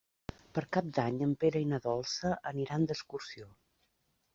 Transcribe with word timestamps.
Per 0.57 0.63
Cap 0.77 0.87
d'Any 0.99 1.21
en 1.27 1.37
Pere 1.45 1.63
i 1.67 1.69
na 1.75 1.83
Dolça 1.85 2.35
aniran 2.55 2.93
d'excursió. 2.93 3.51